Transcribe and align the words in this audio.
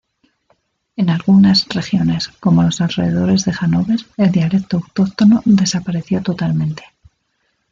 En 0.95 1.11
algunas 1.11 1.67
regiones, 1.69 2.27
como 2.39 2.63
los 2.63 2.81
alrededores 2.81 3.45
de 3.45 3.53
Hanóver, 3.59 3.99
el 4.17 4.31
dialecto 4.31 4.77
autóctono 4.77 5.43
desapareció 5.45 6.23
totalmente. 6.23 6.83